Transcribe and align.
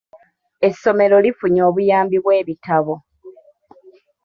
Essomero 0.67 1.15
lifunye 1.25 1.61
obuyambi 1.69 2.17
bw'ebitabo. 2.23 2.95